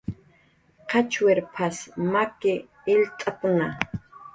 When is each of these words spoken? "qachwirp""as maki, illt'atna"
"qachwirp""as 0.89 1.77
maki, 2.11 2.53
illt'atna" 2.93 3.67